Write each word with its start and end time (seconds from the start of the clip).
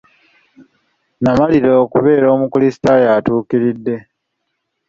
N'amalirira 1.21 1.73
okubeera 1.85 2.27
omukulisitaayo 2.35 3.07
atuukiridde. 3.17 3.95